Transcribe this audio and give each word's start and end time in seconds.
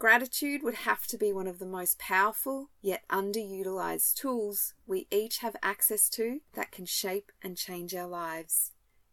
Gratitude 0.00 0.62
would 0.62 0.76
have 0.76 1.06
to 1.08 1.18
be 1.18 1.30
one 1.30 1.46
of 1.46 1.58
the 1.58 1.66
most 1.66 1.98
powerful 1.98 2.70
yet 2.80 3.02
underutilized 3.10 4.14
tools 4.14 4.72
we 4.86 5.06
each 5.10 5.40
have 5.40 5.54
access 5.62 6.08
to 6.08 6.40
that 6.54 6.72
can 6.72 6.86
shape 6.86 7.30
and 7.42 7.54
change 7.54 7.94
our 7.94 8.06
lives. 8.06 8.70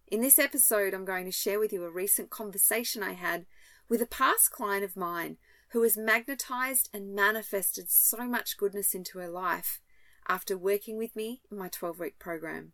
In 0.08 0.22
this 0.22 0.40
episode, 0.40 0.94
I'm 0.94 1.04
going 1.04 1.26
to 1.26 1.32
share 1.32 1.60
with 1.60 1.74
you 1.74 1.84
a 1.84 1.90
recent 1.90 2.30
conversation 2.30 3.04
I 3.04 3.12
had 3.12 3.46
with 3.90 4.02
a 4.02 4.06
past 4.06 4.52
client 4.52 4.86
of 4.86 4.96
mine 4.96 5.36
who 5.72 5.84
has 5.84 5.98
magnetized 5.98 6.90
and 6.94 7.14
manifested 7.14 7.90
so 7.90 8.26
much 8.26 8.56
goodness 8.56 8.96
into 8.96 9.20
her 9.20 9.28
life 9.28 9.82
after 10.30 10.58
working 10.58 10.98
with 10.98 11.18
me 11.18 11.42
in 11.52 11.58
my 11.58 11.68
12 11.68 12.00
week 12.00 12.18
program. 12.18 12.72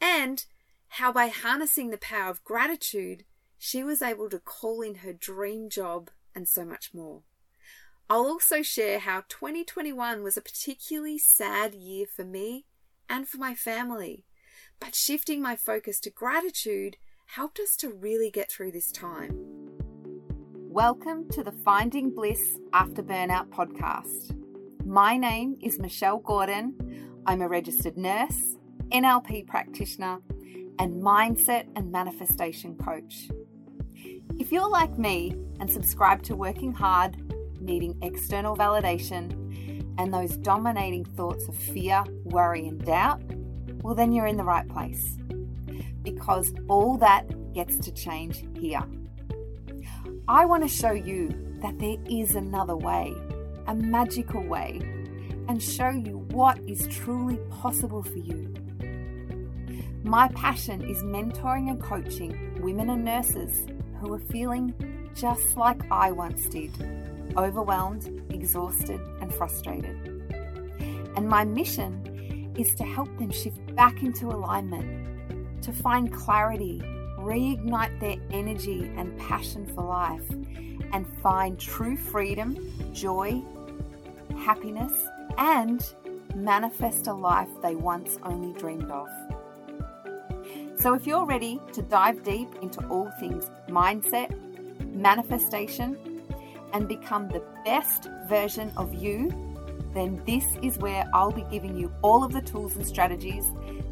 And 0.00 0.46
how 0.88 1.12
by 1.12 1.26
harnessing 1.26 1.90
the 1.90 1.98
power 1.98 2.30
of 2.30 2.42
gratitude, 2.42 3.24
she 3.58 3.84
was 3.84 4.00
able 4.00 4.30
to 4.30 4.38
call 4.38 4.80
in 4.80 4.94
her 4.96 5.12
dream 5.12 5.68
job 5.68 6.08
and 6.34 6.48
so 6.48 6.64
much 6.64 6.94
more. 6.94 7.20
I'll 8.14 8.28
also 8.28 8.62
share 8.62 9.00
how 9.00 9.24
2021 9.28 10.22
was 10.22 10.36
a 10.36 10.40
particularly 10.40 11.18
sad 11.18 11.74
year 11.74 12.06
for 12.06 12.24
me 12.24 12.64
and 13.10 13.26
for 13.26 13.38
my 13.38 13.56
family, 13.56 14.24
but 14.78 14.94
shifting 14.94 15.42
my 15.42 15.56
focus 15.56 15.98
to 15.98 16.10
gratitude 16.10 16.96
helped 17.26 17.58
us 17.58 17.74
to 17.78 17.88
really 17.88 18.30
get 18.30 18.52
through 18.52 18.70
this 18.70 18.92
time. 18.92 19.32
Welcome 20.70 21.28
to 21.30 21.42
the 21.42 21.50
Finding 21.64 22.14
Bliss 22.14 22.56
After 22.72 23.02
Burnout 23.02 23.48
podcast. 23.48 24.36
My 24.86 25.16
name 25.16 25.56
is 25.60 25.80
Michelle 25.80 26.18
Gordon. 26.18 27.18
I'm 27.26 27.42
a 27.42 27.48
registered 27.48 27.96
nurse, 27.96 28.56
NLP 28.92 29.48
practitioner, 29.48 30.20
and 30.78 31.02
mindset 31.02 31.66
and 31.74 31.90
manifestation 31.90 32.76
coach. 32.76 33.28
If 34.38 34.52
you're 34.52 34.70
like 34.70 34.96
me 34.98 35.34
and 35.58 35.68
subscribe 35.68 36.22
to 36.24 36.36
working 36.36 36.70
hard 36.70 37.16
needing 37.64 37.96
external 38.02 38.56
validation, 38.56 39.40
and 39.98 40.12
those 40.12 40.36
dominating 40.36 41.04
thoughts 41.04 41.48
of 41.48 41.56
fear, 41.56 42.04
worry, 42.24 42.66
and 42.66 42.84
doubt, 42.84 43.22
well, 43.82 43.94
then 43.94 44.12
you're 44.12 44.26
in 44.26 44.36
the 44.36 44.44
right 44.44 44.68
place. 44.68 45.16
Because 46.02 46.52
all 46.68 46.96
that 46.98 47.52
gets 47.54 47.78
to 47.78 47.92
change 47.92 48.44
here. 48.58 48.82
I 50.26 50.44
want 50.46 50.62
to 50.62 50.68
show 50.68 50.92
you 50.92 51.28
that 51.60 51.78
there 51.78 51.96
is 52.08 52.34
another 52.34 52.76
way, 52.76 53.14
a 53.66 53.74
magical 53.74 54.42
way, 54.42 54.80
and 55.48 55.62
show 55.62 55.90
you 55.90 56.18
what 56.30 56.58
is 56.66 56.86
truly 56.88 57.38
possible 57.50 58.02
for 58.02 58.18
you. 58.18 58.52
My 60.02 60.28
passion 60.28 60.82
is 60.82 61.02
mentoring 61.02 61.70
and 61.70 61.80
coaching 61.80 62.60
women 62.62 62.90
and 62.90 63.04
nurses 63.04 63.66
who 64.00 64.12
are 64.12 64.18
feeling 64.18 64.74
just 65.14 65.56
like 65.56 65.80
I 65.90 66.10
once 66.10 66.46
did 66.46 66.72
overwhelmed, 67.36 68.24
exhausted, 68.30 69.00
and 69.20 69.32
frustrated. 69.32 69.96
And 71.16 71.28
my 71.28 71.44
mission 71.44 72.52
is 72.56 72.74
to 72.76 72.84
help 72.84 73.08
them 73.18 73.30
shift 73.30 73.74
back 73.74 74.02
into 74.02 74.28
alignment, 74.28 75.62
to 75.62 75.72
find 75.72 76.12
clarity, 76.12 76.80
reignite 77.18 77.98
their 78.00 78.16
energy 78.30 78.90
and 78.96 79.18
passion 79.18 79.66
for 79.74 79.84
life, 79.84 80.28
and 80.92 81.06
find 81.22 81.58
true 81.58 81.96
freedom, 81.96 82.56
joy, 82.92 83.42
happiness, 84.36 84.92
and 85.38 85.94
manifest 86.34 87.06
a 87.06 87.12
life 87.12 87.48
they 87.62 87.74
once 87.74 88.18
only 88.22 88.52
dreamed 88.58 88.90
of. 88.90 89.08
So, 90.76 90.92
if 90.94 91.06
you're 91.06 91.24
ready 91.24 91.60
to 91.72 91.82
dive 91.82 92.22
deep 92.24 92.48
into 92.60 92.86
all 92.88 93.10
things 93.18 93.50
mindset, 93.68 94.30
manifestation, 94.92 96.13
and 96.74 96.88
become 96.88 97.28
the 97.28 97.42
best 97.64 98.08
version 98.28 98.72
of 98.76 98.92
you, 98.92 99.30
then 99.94 100.20
this 100.26 100.44
is 100.60 100.76
where 100.78 101.08
I'll 101.14 101.30
be 101.30 101.46
giving 101.48 101.78
you 101.78 101.90
all 102.02 102.24
of 102.24 102.32
the 102.32 102.42
tools 102.42 102.74
and 102.74 102.84
strategies 102.84 103.44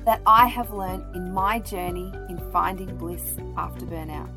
that 0.05 0.21
I 0.27 0.49
have 0.49 0.73
learned 0.73 1.15
in 1.15 1.33
my 1.33 1.61
journey 1.61 2.13
in 2.29 2.39
finding 2.51 2.97
bliss 2.99 3.37
after 3.57 3.87
burnout. 3.87 4.29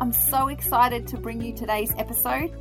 I'm 0.00 0.12
so 0.12 0.46
excited 0.46 1.08
to 1.08 1.16
bring 1.16 1.42
you 1.42 1.52
today's 1.52 1.92
episode, 1.98 2.54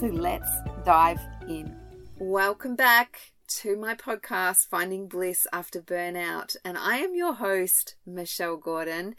so 0.00 0.06
let's 0.06 0.50
dive 0.84 1.20
in. 1.48 1.76
Welcome 2.18 2.74
back 2.74 3.32
to 3.60 3.76
my 3.76 3.94
podcast, 3.94 4.68
Finding 4.68 5.06
Bliss 5.06 5.46
After 5.52 5.80
Burnout, 5.80 6.56
and 6.64 6.76
I 6.76 6.98
am 6.98 7.14
your 7.14 7.34
host, 7.34 7.94
Michelle 8.04 8.56
Gordon. 8.56 9.14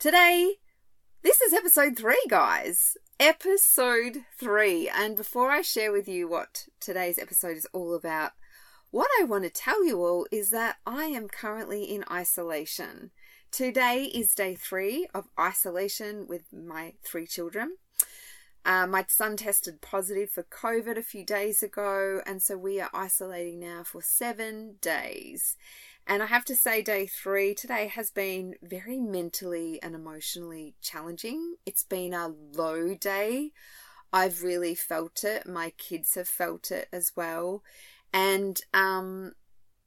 Today, 0.00 0.54
this 1.22 1.40
is 1.40 1.52
episode 1.52 1.96
three, 1.96 2.22
guys 2.28 2.96
episode 3.24 4.18
three. 4.38 4.86
And 4.86 5.16
before 5.16 5.50
I 5.50 5.62
share 5.62 5.90
with 5.90 6.06
you 6.06 6.28
what 6.28 6.66
today's 6.78 7.18
episode 7.18 7.56
is 7.56 7.66
all 7.72 7.94
about, 7.94 8.32
what 8.90 9.08
I 9.18 9.24
want 9.24 9.44
to 9.44 9.50
tell 9.50 9.82
you 9.82 9.98
all 10.04 10.26
is 10.30 10.50
that 10.50 10.76
I 10.86 11.04
am 11.04 11.28
currently 11.28 11.84
in 11.84 12.04
isolation. 12.10 13.12
Today 13.50 14.04
is 14.14 14.34
day 14.34 14.54
three 14.54 15.08
of 15.14 15.30
isolation 15.40 16.26
with 16.28 16.52
my 16.52 16.92
three 17.02 17.26
children. 17.26 17.78
Uh, 18.64 18.86
my 18.86 19.04
son 19.08 19.36
tested 19.36 19.80
positive 19.82 20.30
for 20.30 20.42
COVID 20.42 20.96
a 20.96 21.02
few 21.02 21.24
days 21.24 21.62
ago, 21.62 22.22
and 22.26 22.42
so 22.42 22.56
we 22.56 22.80
are 22.80 22.90
isolating 22.94 23.60
now 23.60 23.82
for 23.84 24.00
seven 24.00 24.76
days. 24.80 25.56
And 26.06 26.22
I 26.22 26.26
have 26.26 26.44
to 26.46 26.56
say, 26.56 26.82
day 26.82 27.06
three 27.06 27.54
today 27.54 27.88
has 27.88 28.10
been 28.10 28.54
very 28.62 29.00
mentally 29.00 29.82
and 29.82 29.94
emotionally 29.94 30.74
challenging. 30.80 31.56
It's 31.64 31.82
been 31.82 32.12
a 32.12 32.28
low 32.28 32.94
day. 32.94 33.52
I've 34.12 34.42
really 34.42 34.74
felt 34.74 35.24
it. 35.24 35.46
My 35.46 35.70
kids 35.76 36.14
have 36.14 36.28
felt 36.28 36.70
it 36.70 36.88
as 36.92 37.12
well. 37.16 37.62
And 38.12 38.60
um, 38.72 39.32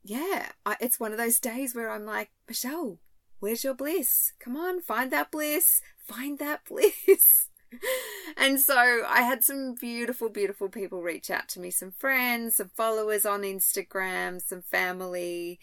yeah, 0.04 0.50
I, 0.66 0.76
it's 0.82 1.00
one 1.00 1.12
of 1.12 1.18
those 1.18 1.40
days 1.40 1.74
where 1.74 1.90
I'm 1.90 2.06
like, 2.06 2.32
Michelle, 2.48 3.00
where's 3.40 3.64
your 3.64 3.74
bliss? 3.74 4.34
Come 4.40 4.58
on, 4.58 4.82
find 4.82 5.12
that 5.12 5.32
bliss. 5.32 5.82
Find 6.06 6.40
that 6.40 6.62
bliss. 6.70 7.48
and 8.38 8.60
so 8.60 9.04
I 9.08 9.22
had 9.22 9.44
some 9.44 9.76
beautiful, 9.76 10.30
beautiful 10.30 10.70
people 10.70 11.02
reach 11.02 11.30
out 11.30 11.50
to 11.50 11.60
me 11.60 11.72
some 11.72 11.92
friends, 11.92 12.56
some 12.56 12.70
followers 12.76 13.26
on 13.26 13.42
Instagram, 13.42 14.42
some 14.42 14.62
family 14.62 15.60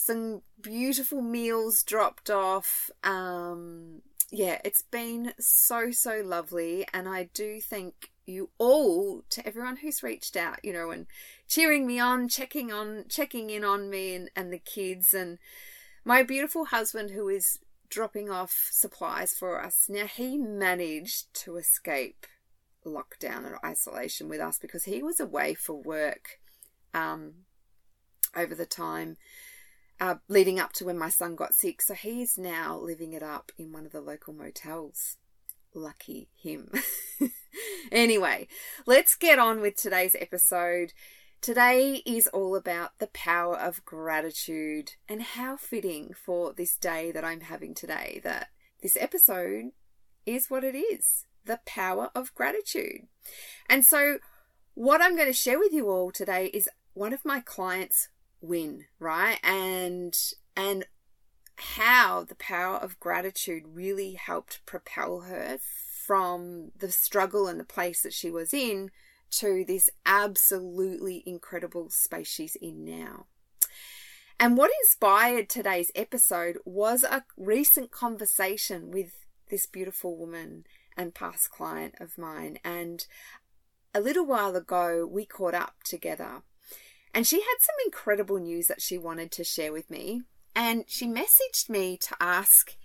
some 0.00 0.40
beautiful 0.60 1.20
meals 1.20 1.82
dropped 1.82 2.30
off. 2.30 2.90
Um, 3.04 4.00
yeah, 4.30 4.58
it's 4.64 4.82
been 4.82 5.34
so, 5.38 5.90
so 5.90 6.22
lovely. 6.24 6.86
And 6.94 7.08
I 7.08 7.28
do 7.34 7.60
thank 7.60 8.10
you 8.24 8.48
all 8.58 9.22
to 9.28 9.46
everyone 9.46 9.76
who's 9.76 10.02
reached 10.02 10.36
out, 10.36 10.64
you 10.64 10.72
know, 10.72 10.90
and 10.90 11.06
cheering 11.48 11.86
me 11.86 12.00
on, 12.00 12.28
checking 12.28 12.72
on, 12.72 13.04
checking 13.08 13.50
in 13.50 13.62
on 13.62 13.90
me 13.90 14.14
and, 14.14 14.30
and 14.34 14.52
the 14.52 14.58
kids 14.58 15.12
and 15.12 15.38
my 16.04 16.22
beautiful 16.22 16.66
husband 16.66 17.10
who 17.10 17.28
is 17.28 17.58
dropping 17.90 18.30
off 18.30 18.68
supplies 18.70 19.34
for 19.34 19.62
us. 19.62 19.86
Now, 19.88 20.06
he 20.06 20.38
managed 20.38 21.34
to 21.44 21.56
escape 21.56 22.26
lockdown 22.86 23.44
and 23.44 23.56
isolation 23.64 24.28
with 24.28 24.40
us 24.40 24.58
because 24.58 24.84
he 24.84 25.02
was 25.02 25.20
away 25.20 25.54
for 25.54 25.74
work 25.74 26.40
um, 26.94 27.34
over 28.34 28.54
the 28.54 28.66
time 28.66 29.16
uh, 30.00 30.14
leading 30.28 30.58
up 30.58 30.72
to 30.72 30.84
when 30.84 30.98
my 30.98 31.10
son 31.10 31.36
got 31.36 31.54
sick. 31.54 31.82
So 31.82 31.94
he's 31.94 32.38
now 32.38 32.78
living 32.78 33.12
it 33.12 33.22
up 33.22 33.52
in 33.58 33.72
one 33.72 33.84
of 33.84 33.92
the 33.92 34.00
local 34.00 34.32
motels. 34.32 35.18
Lucky 35.74 36.28
him. 36.34 36.72
anyway, 37.92 38.48
let's 38.86 39.14
get 39.14 39.38
on 39.38 39.60
with 39.60 39.76
today's 39.76 40.16
episode. 40.18 40.92
Today 41.40 42.02
is 42.04 42.26
all 42.26 42.54
about 42.54 42.98
the 42.98 43.06
power 43.06 43.56
of 43.56 43.82
gratitude 43.86 44.92
and 45.08 45.22
how 45.22 45.56
fitting 45.56 46.12
for 46.12 46.52
this 46.52 46.76
day 46.76 47.10
that 47.12 47.24
I'm 47.24 47.40
having 47.40 47.74
today 47.74 48.20
that 48.24 48.48
this 48.82 48.94
episode 49.00 49.70
is 50.26 50.50
what 50.50 50.64
it 50.64 50.76
is 50.76 51.24
the 51.46 51.58
power 51.64 52.10
of 52.14 52.34
gratitude. 52.34 53.06
And 53.70 53.86
so, 53.86 54.18
what 54.74 55.00
I'm 55.00 55.16
going 55.16 55.28
to 55.28 55.32
share 55.32 55.58
with 55.58 55.72
you 55.72 55.88
all 55.88 56.10
today 56.10 56.50
is 56.52 56.68
one 56.92 57.14
of 57.14 57.24
my 57.24 57.40
clients' 57.40 58.10
win, 58.42 58.84
right? 58.98 59.38
And 59.42 60.14
and 60.54 60.84
how 61.56 62.22
the 62.24 62.34
power 62.34 62.76
of 62.76 63.00
gratitude 63.00 63.62
really 63.66 64.12
helped 64.12 64.60
propel 64.66 65.20
her 65.20 65.58
from 66.06 66.72
the 66.78 66.92
struggle 66.92 67.48
and 67.48 67.58
the 67.58 67.64
place 67.64 68.02
that 68.02 68.12
she 68.12 68.30
was 68.30 68.52
in 68.52 68.90
to 69.30 69.64
this 69.66 69.90
absolutely 70.04 71.22
incredible 71.26 71.88
space 71.90 72.28
she's 72.28 72.56
in 72.56 72.84
now. 72.84 73.26
And 74.38 74.56
what 74.56 74.70
inspired 74.82 75.48
today's 75.48 75.90
episode 75.94 76.58
was 76.64 77.04
a 77.04 77.24
recent 77.36 77.90
conversation 77.90 78.90
with 78.90 79.12
this 79.50 79.66
beautiful 79.66 80.16
woman 80.16 80.64
and 80.96 81.14
past 81.14 81.50
client 81.50 81.94
of 82.00 82.16
mine. 82.16 82.58
And 82.64 83.04
a 83.94 84.00
little 84.00 84.24
while 84.24 84.56
ago, 84.56 85.06
we 85.10 85.26
caught 85.26 85.54
up 85.54 85.74
together 85.84 86.42
and 87.12 87.26
she 87.26 87.40
had 87.40 87.56
some 87.60 87.74
incredible 87.84 88.38
news 88.38 88.68
that 88.68 88.80
she 88.80 88.96
wanted 88.96 89.30
to 89.32 89.44
share 89.44 89.72
with 89.72 89.90
me. 89.90 90.22
And 90.54 90.84
she 90.86 91.06
messaged 91.06 91.68
me 91.68 91.96
to 91.98 92.16
ask 92.20 92.76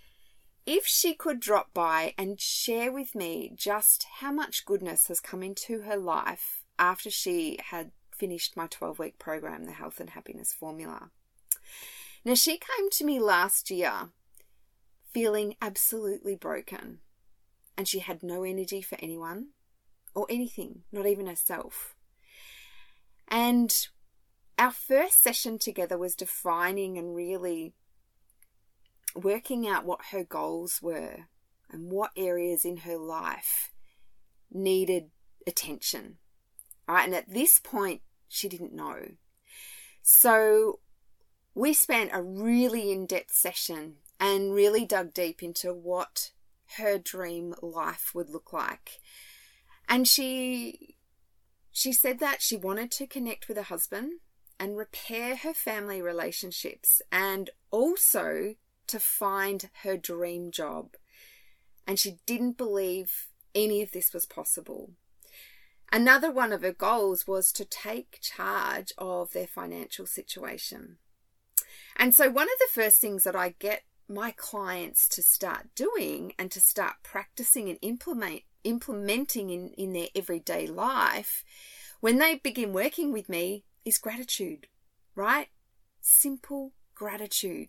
if 0.66 0.84
she 0.84 1.14
could 1.14 1.38
drop 1.38 1.72
by 1.72 2.12
and 2.18 2.40
share 2.40 2.90
with 2.90 3.14
me 3.14 3.52
just 3.54 4.06
how 4.18 4.32
much 4.32 4.66
goodness 4.66 5.06
has 5.06 5.20
come 5.20 5.42
into 5.42 5.82
her 5.82 5.96
life 5.96 6.64
after 6.78 7.08
she 7.08 7.58
had 7.70 7.92
finished 8.10 8.56
my 8.56 8.66
12 8.66 8.98
week 8.98 9.18
program, 9.18 9.64
the 9.64 9.72
Health 9.72 10.00
and 10.00 10.10
Happiness 10.10 10.52
Formula. 10.52 11.10
Now, 12.24 12.34
she 12.34 12.58
came 12.58 12.90
to 12.90 13.04
me 13.04 13.20
last 13.20 13.70
year 13.70 14.10
feeling 15.12 15.54
absolutely 15.62 16.34
broken, 16.34 16.98
and 17.78 17.86
she 17.86 18.00
had 18.00 18.22
no 18.22 18.42
energy 18.42 18.82
for 18.82 18.98
anyone 19.00 19.48
or 20.14 20.26
anything, 20.28 20.82
not 20.90 21.06
even 21.06 21.26
herself. 21.26 21.94
And 23.28 23.72
our 24.58 24.72
first 24.72 25.22
session 25.22 25.58
together 25.58 25.96
was 25.96 26.16
defining 26.16 26.98
and 26.98 27.14
really 27.14 27.74
working 29.22 29.66
out 29.66 29.84
what 29.84 30.06
her 30.10 30.24
goals 30.24 30.80
were 30.82 31.26
and 31.70 31.90
what 31.90 32.10
areas 32.16 32.64
in 32.64 32.78
her 32.78 32.96
life 32.96 33.72
needed 34.50 35.10
attention. 35.46 36.18
Right, 36.88 37.04
and 37.04 37.14
at 37.14 37.32
this 37.32 37.58
point, 37.58 38.02
she 38.28 38.48
didn't 38.48 38.74
know. 38.74 39.12
So 40.02 40.78
we 41.54 41.72
spent 41.72 42.10
a 42.12 42.22
really 42.22 42.92
in 42.92 43.06
depth 43.06 43.32
session 43.32 43.96
and 44.20 44.54
really 44.54 44.84
dug 44.84 45.12
deep 45.12 45.42
into 45.42 45.72
what 45.72 46.30
her 46.76 46.98
dream 46.98 47.54
life 47.60 48.12
would 48.14 48.30
look 48.30 48.52
like. 48.52 49.00
And 49.88 50.06
she 50.06 50.96
she 51.72 51.92
said 51.92 52.20
that 52.20 52.40
she 52.40 52.56
wanted 52.56 52.90
to 52.92 53.06
connect 53.06 53.48
with 53.48 53.56
her 53.56 53.62
husband 53.64 54.20
and 54.58 54.76
repair 54.76 55.36
her 55.36 55.52
family 55.52 56.00
relationships 56.00 57.02
and 57.12 57.50
also 57.70 58.54
to 58.88 59.00
find 59.00 59.70
her 59.82 59.96
dream 59.96 60.50
job. 60.50 60.96
And 61.86 61.98
she 61.98 62.18
didn't 62.26 62.56
believe 62.56 63.28
any 63.54 63.82
of 63.82 63.92
this 63.92 64.12
was 64.12 64.26
possible. 64.26 64.90
Another 65.92 66.30
one 66.30 66.52
of 66.52 66.62
her 66.62 66.72
goals 66.72 67.26
was 67.26 67.52
to 67.52 67.64
take 67.64 68.18
charge 68.20 68.92
of 68.98 69.32
their 69.32 69.46
financial 69.46 70.06
situation. 70.06 70.98
And 71.96 72.14
so, 72.14 72.28
one 72.28 72.48
of 72.48 72.58
the 72.58 72.68
first 72.72 73.00
things 73.00 73.24
that 73.24 73.36
I 73.36 73.54
get 73.58 73.82
my 74.08 74.32
clients 74.32 75.08
to 75.08 75.22
start 75.22 75.68
doing 75.74 76.32
and 76.38 76.50
to 76.50 76.60
start 76.60 76.96
practicing 77.02 77.68
and 77.68 77.78
implement, 77.82 78.42
implementing 78.64 79.50
in, 79.50 79.70
in 79.76 79.92
their 79.92 80.08
everyday 80.14 80.66
life 80.66 81.44
when 82.00 82.18
they 82.18 82.36
begin 82.36 82.72
working 82.72 83.12
with 83.12 83.28
me 83.28 83.64
is 83.84 83.98
gratitude, 83.98 84.66
right? 85.14 85.48
Simple 86.00 86.72
gratitude. 86.94 87.68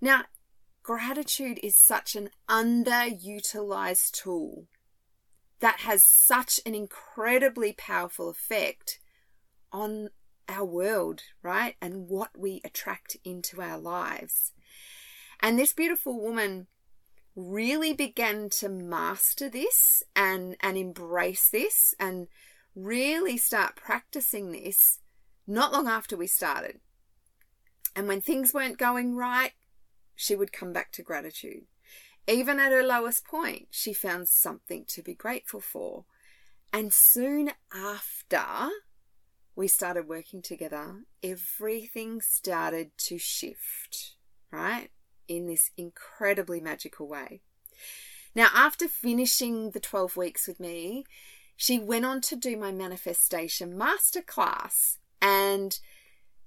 Now, 0.00 0.24
gratitude 0.88 1.60
is 1.62 1.76
such 1.76 2.16
an 2.16 2.30
underutilized 2.48 4.10
tool 4.12 4.64
that 5.60 5.80
has 5.80 6.02
such 6.02 6.58
an 6.64 6.74
incredibly 6.74 7.74
powerful 7.74 8.30
effect 8.30 8.98
on 9.70 10.08
our 10.48 10.64
world, 10.64 11.20
right? 11.42 11.74
And 11.82 12.08
what 12.08 12.30
we 12.38 12.62
attract 12.64 13.18
into 13.22 13.60
our 13.60 13.76
lives. 13.78 14.52
And 15.40 15.58
this 15.58 15.74
beautiful 15.74 16.18
woman 16.18 16.68
really 17.36 17.92
began 17.92 18.48
to 18.48 18.70
master 18.70 19.50
this 19.50 20.02
and, 20.16 20.56
and 20.62 20.78
embrace 20.78 21.50
this 21.50 21.94
and 22.00 22.28
really 22.74 23.36
start 23.36 23.76
practicing 23.76 24.52
this 24.52 25.00
not 25.46 25.70
long 25.70 25.86
after 25.86 26.16
we 26.16 26.26
started. 26.26 26.80
And 27.94 28.08
when 28.08 28.22
things 28.22 28.54
weren't 28.54 28.78
going 28.78 29.16
right, 29.16 29.52
she 30.20 30.34
would 30.34 30.52
come 30.52 30.72
back 30.72 30.90
to 30.90 31.00
gratitude. 31.00 31.62
Even 32.26 32.58
at 32.58 32.72
her 32.72 32.82
lowest 32.82 33.24
point, 33.24 33.68
she 33.70 33.92
found 33.92 34.28
something 34.28 34.84
to 34.88 35.00
be 35.00 35.14
grateful 35.14 35.60
for. 35.60 36.04
And 36.72 36.92
soon 36.92 37.52
after 37.72 38.68
we 39.54 39.68
started 39.68 40.08
working 40.08 40.42
together, 40.42 41.04
everything 41.22 42.20
started 42.20 42.90
to 42.98 43.16
shift, 43.16 44.16
right? 44.50 44.90
In 45.28 45.46
this 45.46 45.70
incredibly 45.76 46.60
magical 46.60 47.06
way. 47.06 47.40
Now, 48.34 48.48
after 48.52 48.88
finishing 48.88 49.70
the 49.70 49.80
12 49.80 50.16
weeks 50.16 50.48
with 50.48 50.58
me, 50.58 51.04
she 51.56 51.78
went 51.78 52.04
on 52.04 52.20
to 52.22 52.34
do 52.34 52.56
my 52.56 52.72
manifestation 52.72 53.78
masterclass. 53.78 54.96
And 55.22 55.78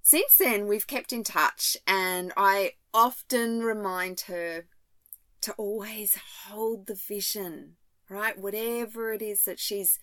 since 0.02 0.36
then, 0.36 0.68
we've 0.68 0.88
kept 0.88 1.14
in 1.14 1.24
touch, 1.24 1.78
and 1.88 2.34
I 2.36 2.74
often 2.94 3.62
remind 3.62 4.22
her 4.22 4.66
to 5.42 5.54
always 5.54 6.18
hold 6.48 6.88
the 6.88 6.96
vision, 7.08 7.78
right? 8.10 8.38
Whatever 8.38 9.14
it 9.14 9.22
is 9.22 9.44
that 9.46 9.60
she's 9.60 10.00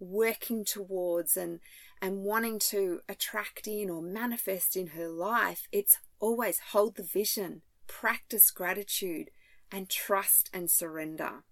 working 0.00 0.64
towards 0.64 1.36
and 1.36 1.58
and 2.00 2.22
wanting 2.22 2.60
to 2.60 3.00
attract 3.08 3.66
in 3.66 3.90
or 3.90 4.00
manifest 4.00 4.76
in 4.76 4.88
her 4.88 5.08
life, 5.08 5.66
it's 5.72 5.98
always 6.20 6.60
hold 6.70 6.96
the 6.96 7.02
vision, 7.02 7.62
practice 7.88 8.52
gratitude, 8.52 9.30
and 9.72 9.88
trust 9.88 10.48
and 10.52 10.70
surrender. 10.70 11.42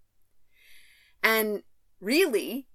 And 1.21 1.65
really, 2.01 2.69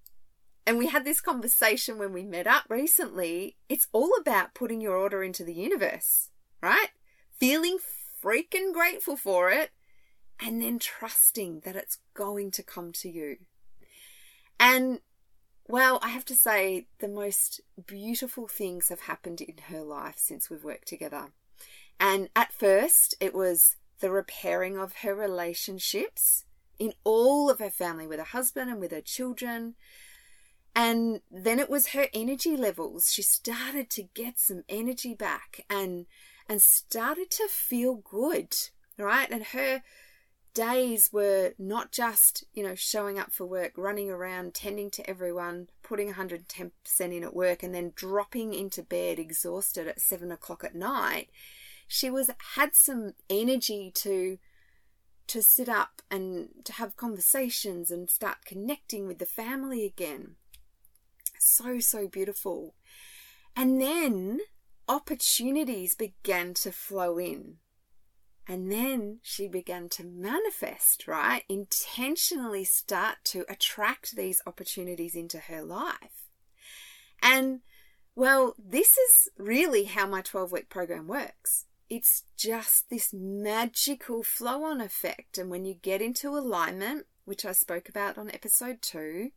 and 0.66 0.78
we 0.78 0.88
had 0.88 1.06
this 1.06 1.22
conversation 1.22 1.98
when 1.98 2.12
we 2.12 2.24
met 2.24 2.46
up 2.46 2.66
recently, 2.68 3.56
it's 3.70 3.88
all 3.94 4.12
about 4.20 4.54
putting 4.54 4.82
your 4.82 4.98
order 4.98 5.24
into 5.24 5.46
the 5.46 5.54
universe, 5.54 6.30
right? 6.62 6.90
Feeling 7.42 7.80
freaking 8.24 8.72
grateful 8.72 9.18
for 9.18 9.50
it 9.50 9.72
and 10.40 10.62
then 10.62 10.78
trusting 10.78 11.62
that 11.66 11.76
it's 11.76 11.98
going 12.14 12.52
to 12.52 12.62
come 12.62 12.92
to 12.92 13.10
you. 13.10 13.38
And 14.60 15.00
well, 15.68 15.98
I 16.04 16.10
have 16.10 16.26
to 16.26 16.36
say, 16.36 16.86
the 17.00 17.08
most 17.08 17.62
beautiful 17.88 18.48
things 18.48 18.90
have 18.90 19.02
happened 19.02 19.42
in 19.42 19.56
her 19.70 19.82
life 19.82 20.18
since 20.20 20.52
we've 20.52 20.64
worked 20.64 20.88
together. 20.88 21.30
And 22.00 22.30
at 22.36 22.54
first, 22.54 23.16
it 23.20 23.34
was 23.34 23.76
the 24.02 24.12
repairing 24.12 24.78
of 24.78 24.98
her 24.98 25.16
relationships 25.16 26.46
in 26.78 26.94
all 27.04 27.50
of 27.50 27.58
her 27.58 27.72
family 27.72 28.06
with 28.06 28.20
her 28.20 28.26
husband 28.26 28.70
and 28.70 28.80
with 28.80 28.92
her 28.92 29.02
children. 29.02 29.74
And 30.76 31.22
then 31.32 31.58
it 31.58 31.72
was 31.72 31.88
her 31.88 32.08
energy 32.14 32.56
levels. 32.56 33.12
She 33.12 33.24
started 33.24 33.90
to 33.92 34.04
get 34.14 34.38
some 34.38 34.64
energy 34.70 35.16
back 35.16 35.66
and 35.72 36.06
and 36.52 36.62
started 36.62 37.32
to 37.32 37.48
feel 37.48 37.96
good, 37.96 38.54
right? 38.98 39.32
And 39.32 39.42
her 39.46 39.82
days 40.54 41.10
were 41.14 41.54
not 41.58 41.94
just, 41.94 42.44
you 42.54 42.62
know, 42.62 42.76
showing 42.76 43.18
up 43.18 43.32
for 43.32 43.46
work, 43.46 43.72
running 43.78 44.10
around, 44.10 44.54
tending 44.54 44.92
to 44.92 45.10
everyone, 45.10 45.70
putting 45.82 46.12
110% 46.14 46.72
in 47.00 47.24
at 47.24 47.34
work, 47.34 47.64
and 47.64 47.74
then 47.74 47.94
dropping 47.96 48.54
into 48.54 48.84
bed 48.84 49.18
exhausted 49.18 49.88
at 49.88 50.02
seven 50.02 50.30
o'clock 50.30 50.66
at 50.66 50.76
night. 50.76 51.30
She 51.88 52.10
was 52.10 52.30
had 52.56 52.76
some 52.76 53.14
energy 53.30 53.90
to 53.96 54.38
to 55.28 55.42
sit 55.42 55.70
up 55.70 56.02
and 56.12 56.50
to 56.66 56.74
have 56.74 56.98
conversations 56.98 57.90
and 57.90 58.10
start 58.10 58.44
connecting 58.44 59.08
with 59.08 59.20
the 59.20 59.26
family 59.26 59.86
again 59.86 60.36
so, 61.40 61.80
so 61.80 62.10
beautiful. 62.10 62.76
And 63.56 63.80
then 63.80 64.42
opportunities 64.92 65.96
began 65.96 66.54
to 66.54 66.70
flow 66.70 67.18
in. 67.18 67.56
And 68.46 68.70
then 68.70 69.20
she 69.24 69.48
began 69.48 69.88
to 69.90 70.04
manifest, 70.04 71.08
right? 71.08 71.44
Intentionally 71.48 72.66
start 72.66 73.20
to 73.26 73.46
attract 73.48 74.18
these 74.18 74.42
opportunities 74.46 75.16
into 75.16 75.38
her 75.38 75.64
life. 75.64 76.28
And 77.24 77.62
well, 78.16 78.56
this 78.60 78.98
is 78.98 79.30
really 79.38 79.86
how 79.86 80.06
my 80.08 80.22
12 80.22 80.52
week 80.52 80.70
program 80.70 81.08
works. 81.08 81.68
It's 81.90 82.24
just 82.36 82.90
this 82.90 83.14
magical 83.14 84.24
flow 84.24 84.66
on 84.66 84.82
effect. 84.82 85.38
And 85.38 85.50
when 85.50 85.64
you 85.64 85.76
get 85.76 86.02
into 86.02 86.38
alignment, 86.38 87.06
which 87.24 87.46
I 87.46 87.54
spoke 87.54 87.88
about 87.88 88.18
on 88.18 88.30
episode 88.30 88.82
two, 88.82 89.32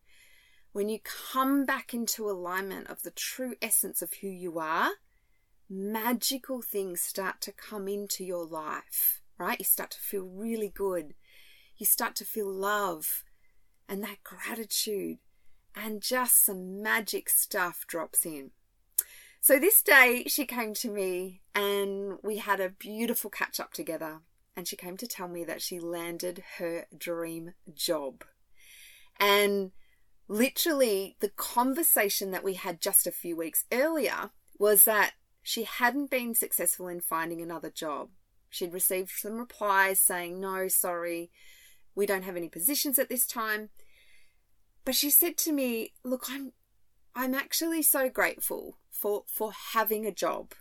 when 0.73 0.88
you 0.88 0.99
come 1.04 1.64
back 1.64 1.94
into 1.94 2.28
alignment 2.28 2.90
of 2.90 3.02
the 3.02 3.12
true 3.12 3.54
essence 3.62 4.02
of 4.02 4.14
who 4.14 4.28
you 4.28 4.58
are, 4.58 4.90
magical 5.68 6.62
things 6.62 7.00
start 7.00 7.40
to 7.42 7.52
come 7.52 7.88
into 7.88 8.25
your 8.25 8.44
life, 8.44 9.23
right? 9.38 9.59
You 9.59 9.64
start 9.64 9.90
to 9.92 10.00
feel 10.00 10.25
really 10.25 10.68
good. 10.68 11.14
You 11.76 11.87
start 11.87 12.14
to 12.16 12.25
feel 12.25 12.50
love 12.50 13.25
and 13.88 14.02
that 14.02 14.23
gratitude, 14.25 15.18
and 15.76 16.00
just 16.00 16.44
some 16.44 16.80
magic 16.83 17.28
stuff 17.28 17.85
drops 17.87 18.25
in. 18.25 18.52
So 19.40 19.59
this 19.59 19.83
day 19.83 20.25
she 20.26 20.47
came 20.47 20.73
to 20.75 20.88
me 20.88 21.42
and 21.54 22.14
we 22.23 22.38
had 22.38 22.61
a 22.61 22.71
beautiful 22.71 23.28
catch 23.28 23.61
up 23.61 23.75
together. 23.75 24.21
And 24.56 24.68
she 24.68 24.76
came 24.76 24.97
to 24.99 25.06
tell 25.06 25.28
me 25.28 25.44
that 25.44 25.61
she 25.61 25.80
landed 25.80 26.44
her 26.59 26.87
dream 26.97 27.54
job. 27.75 28.25
And 29.18 29.73
literally 30.28 31.16
the 31.21 31.28
conversation 31.28 32.30
that 32.30 32.44
we 32.44 32.54
had 32.54 32.80
just 32.80 33.06
a 33.06 33.12
few 33.12 33.37
weeks 33.37 33.64
earlier 33.73 34.30
was 34.59 34.85
that 34.85 35.12
she 35.45 35.65
hadn't 35.65 36.11
been 36.11 36.35
successful 36.35 36.89
in 36.89 37.01
finding 37.01 37.43
another 37.43 37.69
job. 37.71 38.09
She'd 38.49 38.73
received 38.73 39.11
some 39.11 39.37
replies 39.39 40.01
saying, 40.01 40.41
no, 40.41 40.67
sorry, 40.69 41.31
We 41.95 42.07
don't 42.07 42.25
have 42.25 42.37
any 42.37 42.49
positions 42.49 42.99
at 42.99 43.09
this 43.09 43.25
time. 43.27 43.69
But 44.85 44.97
she 44.97 45.11
said 45.11 45.37
to 45.39 45.53
me, 45.53 45.93
"Look, 46.03 46.25
I'm 46.29 46.53
I'm 47.15 47.35
actually 47.35 47.83
so 47.83 48.09
grateful 48.09 48.79
for 48.91 49.25
for 49.29 49.53
having 49.73 50.05
a 50.05 50.11
job." 50.11 50.55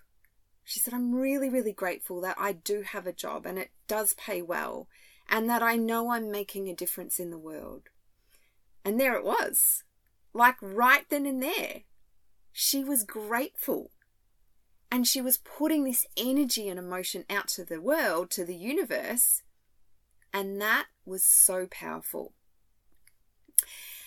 She 0.63 0.80
said, 0.80 0.94
"I'm 0.94 1.16
really 1.16 1.50
really 1.50 1.74
grateful 1.74 2.22
that 2.22 2.36
I 2.38 2.52
do 2.52 2.84
have 2.84 3.08
a 3.08 3.13
job 3.13 3.48
and 3.48 3.58
it 3.58 3.72
does 3.88 4.13
pay 4.13 4.44
well 4.44 4.88
and 5.28 5.50
that 5.50 5.63
I 5.63 5.75
know 5.75 6.12
I'm 6.12 6.30
making 6.30 6.70
a 6.70 6.75
difference 6.75 7.20
in 7.20 7.32
the 7.32 7.40
world." 7.40 7.90
And 8.86 9.00
there 9.00 9.16
it 9.16 9.25
was. 9.25 9.84
Like 10.34 10.58
right 10.62 11.10
then 11.10 11.25
and 11.25 11.42
there. 11.42 11.82
She 12.52 12.84
was 12.84 13.04
grateful. 13.04 13.92
And 14.93 15.07
she 15.07 15.21
was 15.21 15.39
putting 15.39 15.85
this 15.85 16.05
energy 16.15 16.69
and 16.69 16.77
emotion 16.77 17.25
out 17.27 17.47
to 17.47 17.65
the 17.65 17.81
world, 17.81 18.29
to 18.29 18.45
the 18.45 18.53
universe. 18.53 19.41
And 20.31 20.62
that 20.62 20.85
was 21.03 21.23
so 21.23 21.65
powerful. 21.65 22.33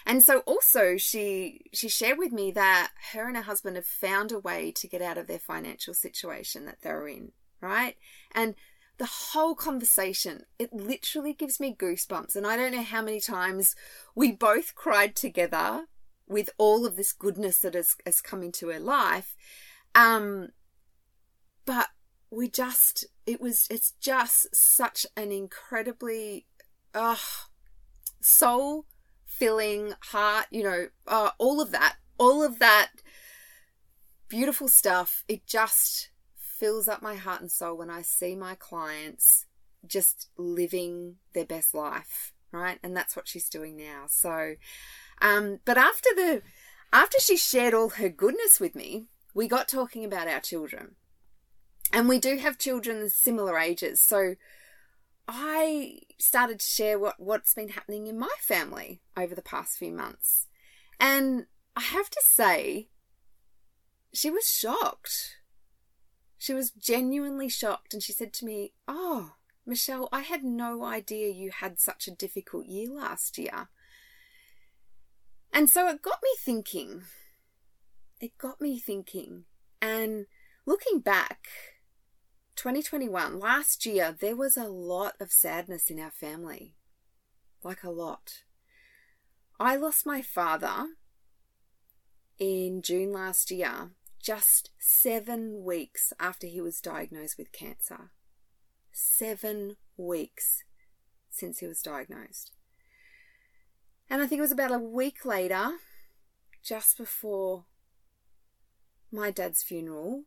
And 0.06 0.22
so 0.22 0.44
also 0.46 0.96
she 0.96 1.62
she 1.72 1.88
shared 1.88 2.18
with 2.18 2.30
me 2.30 2.52
that 2.52 2.92
her 3.14 3.26
and 3.26 3.36
her 3.36 3.42
husband 3.42 3.74
have 3.74 3.84
found 3.84 4.30
a 4.30 4.38
way 4.38 4.70
to 4.76 4.86
get 4.86 5.02
out 5.02 5.18
of 5.18 5.26
their 5.26 5.40
financial 5.40 5.92
situation 5.92 6.66
that 6.66 6.82
they're 6.82 7.08
in, 7.08 7.32
right? 7.60 7.96
And 8.32 8.54
the 8.98 9.06
whole 9.06 9.56
conversation, 9.56 10.44
it 10.56 10.72
literally 10.72 11.32
gives 11.32 11.58
me 11.58 11.74
goosebumps. 11.76 12.36
And 12.36 12.46
I 12.46 12.56
don't 12.56 12.70
know 12.70 12.84
how 12.84 13.02
many 13.02 13.18
times 13.18 13.74
we 14.14 14.30
both 14.30 14.76
cried 14.76 15.16
together 15.16 15.86
with 16.28 16.48
all 16.58 16.86
of 16.86 16.94
this 16.94 17.12
goodness 17.12 17.58
that 17.58 17.74
has, 17.74 17.96
has 18.06 18.20
come 18.20 18.44
into 18.44 18.68
her 18.68 18.78
life. 18.78 19.34
Um, 19.96 20.50
but 21.66 21.88
we 22.30 22.49
just, 22.49 23.04
it 23.26 23.40
was, 23.40 23.66
it's 23.70 23.92
just 24.00 24.54
such 24.54 25.06
an 25.16 25.30
incredibly, 25.30 26.46
uh, 26.94 27.16
soul 28.20 28.87
filling 29.25 29.92
heart, 30.00 30.46
you 30.50 30.62
know, 30.62 30.88
uh, 31.06 31.30
all 31.38 31.61
of 31.61 31.70
that, 31.73 31.96
all 32.18 32.42
of 32.42 32.58
that 32.58 32.90
beautiful 34.28 34.68
stuff. 34.68 35.25
It 35.28 35.46
just 35.46 36.11
fills 36.37 36.88
up 36.88 37.02
my 37.02 37.16
heart 37.16 37.42
and 37.42 37.50
soul 37.50 37.76
when 37.76 37.90
I 37.90 38.02
see 38.02 38.35
my 38.35 38.54
clients 38.54 39.46
just 39.87 40.28
living 40.37 41.16
their 41.35 41.44
best 41.44 41.75
life, 41.75 42.32
right? 42.50 42.78
And 42.82 42.96
that's 42.96 43.14
what 43.14 43.28
she's 43.28 43.49
doing 43.49 43.76
now. 43.76 44.04
So, 44.08 44.54
um, 45.20 45.61
but 45.64 45.76
after 45.76 46.11
the, 46.14 46.42
after 46.92 47.20
she 47.20 47.37
shared 47.37 47.75
all 47.75 47.90
her 47.90 48.08
goodness 48.08 48.58
with 48.58 48.75
me, 48.75 49.04
we 49.35 49.49
got 49.49 49.68
talking 49.68 50.04
about 50.04 50.28
our 50.28 50.40
children. 50.40 50.96
And 51.92 52.08
we 52.08 52.18
do 52.18 52.36
have 52.38 52.58
children 52.58 53.08
similar 53.08 53.58
ages. 53.58 54.00
So 54.00 54.34
I 55.28 56.00
started 56.18 56.60
to 56.60 56.66
share 56.66 56.98
what, 56.98 57.18
what's 57.18 57.54
been 57.54 57.70
happening 57.70 58.06
in 58.06 58.18
my 58.18 58.34
family 58.40 59.00
over 59.16 59.34
the 59.34 59.42
past 59.42 59.78
few 59.78 59.92
months. 59.92 60.46
And 61.00 61.46
I 61.74 61.80
have 61.80 62.10
to 62.10 62.22
say, 62.24 62.88
she 64.12 64.30
was 64.30 64.50
shocked. 64.50 65.36
She 66.38 66.54
was 66.54 66.70
genuinely 66.70 67.48
shocked. 67.48 67.92
And 67.92 68.02
she 68.02 68.12
said 68.12 68.32
to 68.34 68.44
me, 68.44 68.72
Oh, 68.86 69.32
Michelle, 69.66 70.08
I 70.12 70.20
had 70.20 70.44
no 70.44 70.84
idea 70.84 71.28
you 71.28 71.50
had 71.50 71.80
such 71.80 72.06
a 72.06 72.14
difficult 72.14 72.66
year 72.66 72.90
last 72.90 73.36
year. 73.36 73.68
And 75.52 75.68
so 75.68 75.88
it 75.88 76.02
got 76.02 76.20
me 76.22 76.30
thinking. 76.38 77.02
It 78.20 78.38
got 78.38 78.60
me 78.60 78.78
thinking. 78.78 79.44
And 79.82 80.26
looking 80.66 81.00
back, 81.00 81.48
2021, 82.56 83.38
last 83.38 83.84
year, 83.84 84.16
there 84.18 84.34
was 84.34 84.56
a 84.56 84.64
lot 84.64 85.14
of 85.20 85.30
sadness 85.30 85.90
in 85.90 86.00
our 86.00 86.10
family. 86.10 86.75
Like 87.62 87.82
a 87.82 87.90
lot. 87.90 88.42
I 89.60 89.76
lost 89.76 90.06
my 90.06 90.22
father 90.22 90.86
in 92.38 92.82
June 92.82 93.12
last 93.12 93.50
year, 93.50 93.90
just 94.22 94.70
seven 94.78 95.64
weeks 95.64 96.12
after 96.18 96.46
he 96.46 96.60
was 96.60 96.80
diagnosed 96.80 97.36
with 97.38 97.52
cancer. 97.52 98.10
Seven 98.92 99.76
weeks 99.96 100.64
since 101.30 101.58
he 101.58 101.66
was 101.66 101.82
diagnosed. 101.82 102.52
And 104.08 104.22
I 104.22 104.26
think 104.26 104.38
it 104.38 104.42
was 104.42 104.52
about 104.52 104.72
a 104.72 104.78
week 104.78 105.25
later, 105.25 105.72
just 106.62 106.96
before 106.96 107.64
my 109.12 109.30
dad's 109.30 109.62
funeral, 109.62 110.25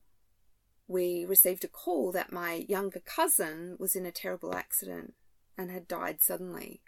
we 0.90 1.24
received 1.24 1.64
a 1.64 1.68
call 1.68 2.12
that 2.12 2.34
my 2.34 2.66
younger 2.68 3.00
cousin 3.00 3.78
was 3.80 3.96
in 3.96 4.08
a 4.08 4.12
terrible 4.12 4.56
accident 4.56 5.14
and 5.56 5.70
had 5.70 5.88
died 5.88 6.20
suddenly. 6.20 6.82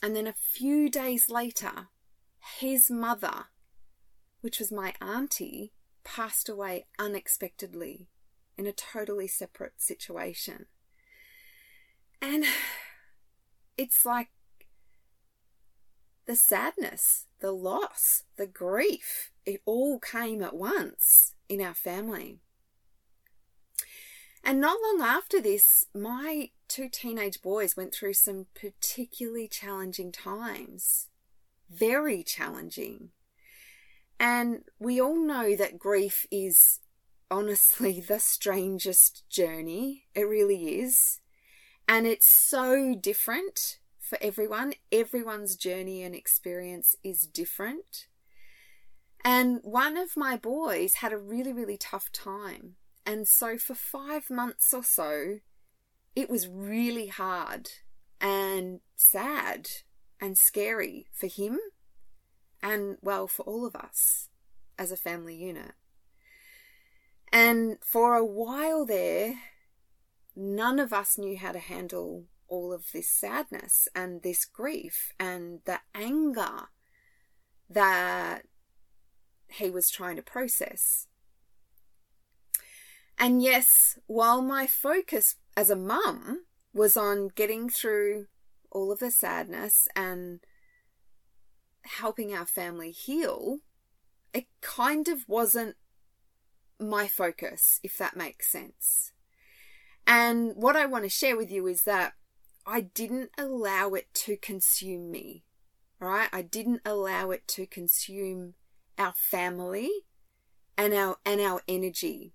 And 0.00 0.14
then 0.14 0.28
a 0.28 0.32
few 0.32 0.88
days 0.88 1.28
later, 1.28 1.88
his 2.60 2.92
mother, 2.92 3.46
which 4.40 4.60
was 4.60 4.70
my 4.70 4.94
auntie, 5.00 5.72
passed 6.04 6.48
away 6.48 6.86
unexpectedly 6.96 8.06
in 8.56 8.66
a 8.66 8.72
totally 8.72 9.26
separate 9.26 9.82
situation. 9.82 10.66
And 12.22 12.44
it's 13.76 14.06
like 14.06 14.28
the 16.26 16.36
sadness, 16.36 17.26
the 17.40 17.50
loss, 17.50 18.22
the 18.36 18.46
grief, 18.46 19.32
it 19.48 19.62
all 19.64 19.98
came 19.98 20.42
at 20.42 20.54
once 20.54 21.32
in 21.48 21.62
our 21.62 21.72
family. 21.72 22.36
And 24.44 24.60
not 24.60 24.76
long 24.82 25.00
after 25.00 25.40
this, 25.40 25.86
my 25.94 26.50
two 26.68 26.90
teenage 26.90 27.40
boys 27.40 27.74
went 27.74 27.94
through 27.94 28.12
some 28.12 28.46
particularly 28.54 29.48
challenging 29.48 30.12
times. 30.12 31.08
Very 31.70 32.22
challenging. 32.22 33.10
And 34.20 34.64
we 34.78 35.00
all 35.00 35.18
know 35.18 35.56
that 35.56 35.78
grief 35.78 36.26
is 36.30 36.80
honestly 37.30 38.00
the 38.06 38.20
strangest 38.20 39.28
journey. 39.30 40.04
It 40.14 40.28
really 40.28 40.78
is. 40.78 41.20
And 41.88 42.06
it's 42.06 42.28
so 42.28 42.94
different 42.94 43.78
for 43.98 44.18
everyone. 44.20 44.74
Everyone's 44.92 45.56
journey 45.56 46.02
and 46.02 46.14
experience 46.14 46.96
is 47.02 47.22
different. 47.22 48.07
And 49.24 49.60
one 49.62 49.96
of 49.96 50.16
my 50.16 50.36
boys 50.36 50.94
had 50.94 51.12
a 51.12 51.18
really, 51.18 51.52
really 51.52 51.76
tough 51.76 52.10
time. 52.12 52.76
And 53.04 53.26
so 53.26 53.56
for 53.58 53.74
five 53.74 54.30
months 54.30 54.72
or 54.72 54.82
so, 54.82 55.38
it 56.14 56.28
was 56.28 56.48
really 56.48 57.08
hard 57.08 57.70
and 58.20 58.80
sad 58.96 59.68
and 60.20 60.36
scary 60.36 61.06
for 61.12 61.26
him 61.26 61.58
and, 62.62 62.98
well, 63.00 63.26
for 63.26 63.42
all 63.44 63.66
of 63.66 63.76
us 63.76 64.28
as 64.78 64.92
a 64.92 64.96
family 64.96 65.36
unit. 65.36 65.72
And 67.32 67.78
for 67.84 68.14
a 68.14 68.24
while 68.24 68.84
there, 68.86 69.34
none 70.34 70.78
of 70.78 70.92
us 70.92 71.18
knew 71.18 71.36
how 71.36 71.52
to 71.52 71.58
handle 71.58 72.24
all 72.48 72.72
of 72.72 72.92
this 72.92 73.08
sadness 73.08 73.88
and 73.94 74.22
this 74.22 74.44
grief 74.44 75.12
and 75.20 75.60
the 75.66 75.80
anger 75.94 76.68
that 77.68 78.42
he 79.48 79.70
was 79.70 79.90
trying 79.90 80.16
to 80.16 80.22
process. 80.22 81.06
And 83.18 83.42
yes, 83.42 83.98
while 84.06 84.42
my 84.42 84.66
focus 84.66 85.36
as 85.56 85.70
a 85.70 85.76
mum 85.76 86.44
was 86.72 86.96
on 86.96 87.28
getting 87.34 87.68
through 87.68 88.26
all 88.70 88.92
of 88.92 89.00
the 89.00 89.10
sadness 89.10 89.88
and 89.96 90.40
helping 91.82 92.32
our 92.32 92.46
family 92.46 92.92
heal, 92.92 93.58
it 94.32 94.46
kind 94.60 95.08
of 95.08 95.28
wasn't 95.28 95.76
my 96.78 97.08
focus, 97.08 97.80
if 97.82 97.96
that 97.98 98.16
makes 98.16 98.52
sense. 98.52 99.12
And 100.06 100.52
what 100.54 100.76
I 100.76 100.86
want 100.86 101.04
to 101.04 101.10
share 101.10 101.36
with 101.36 101.50
you 101.50 101.66
is 101.66 101.82
that 101.82 102.12
I 102.64 102.82
didn't 102.82 103.30
allow 103.36 103.94
it 103.94 104.06
to 104.14 104.36
consume 104.36 105.10
me, 105.10 105.44
right? 105.98 106.28
I 106.32 106.42
didn't 106.42 106.82
allow 106.84 107.30
it 107.30 107.48
to 107.48 107.66
consume 107.66 108.54
our 108.98 109.14
family 109.16 109.90
and 110.76 110.92
our 110.94 111.16
and 111.24 111.40
our 111.40 111.62
energy. 111.68 112.32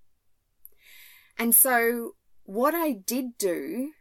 And 1.37 1.55
so 1.55 2.15
what 2.43 2.75
I 2.75 2.91
did 2.91 3.37
do 3.37 3.91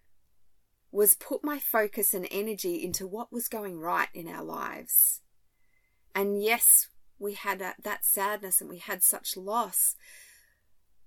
was 0.91 1.15
put 1.15 1.43
my 1.43 1.59
focus 1.59 2.13
and 2.13 2.29
energy 2.31 2.85
into 2.85 3.07
what 3.07 3.33
was 3.33 3.49
going 3.49 3.81
right 3.81 4.09
in 4.13 4.29
our 4.29 4.45
lives. 4.45 5.21
And 6.15 6.43
yes, 6.43 6.89
we 7.19 7.33
had 7.33 7.61
that, 7.61 8.05
sadness 8.05 8.61
and 8.61 8.69
we 8.69 8.79
had 8.79 9.03
such 9.03 9.37
loss. 9.37 9.97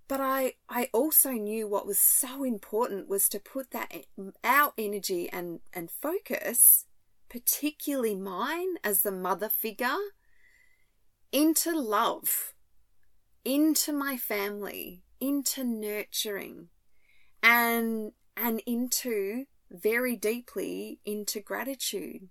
But 0.08 0.20
I, 0.22 0.54
I 0.70 0.90
also 0.94 1.32
knew 1.32 1.68
what 1.68 1.86
was 1.86 2.00
so 2.00 2.44
important 2.44 3.08
was 3.08 3.28
to 3.30 3.40
put 3.40 3.72
that 3.72 3.94
our 4.44 4.74
energy 4.78 5.30
and, 5.32 5.60
and 5.74 5.92
focus, 5.92 6.86
particularly 7.30 8.16
mine 8.16 8.76
as 8.84 9.02
the 9.02 9.12
mother 9.12 9.50
figure, 9.50 9.98
into 11.32 11.78
love, 11.78 12.54
into 13.44 13.94
my 13.94 14.18
family, 14.18 15.04
into 15.20 15.64
nurturing, 15.64 16.70
and 17.42 18.12
and 18.38 18.62
into 18.66 19.46
very 19.72 20.16
deeply 20.16 21.00
into 21.06 21.40
gratitude. 21.40 22.30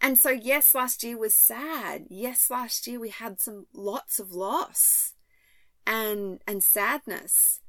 And 0.00 0.16
so, 0.16 0.30
yes, 0.30 0.74
last 0.74 1.02
year 1.02 1.18
was 1.18 1.34
sad. 1.34 2.06
Yes, 2.08 2.50
last 2.50 2.86
year 2.86 3.00
we 3.00 3.10
had 3.10 3.40
some 3.40 3.66
lots 3.74 4.20
of 4.20 4.32
loss 4.32 5.14
and 5.86 6.40
and 6.46 6.62
sadness. 6.62 7.60